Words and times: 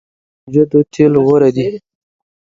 د 0.03 0.03
کنجدو 0.43 0.79
تیل 0.93 1.13
غوره 1.25 1.49
دي. 1.55 1.67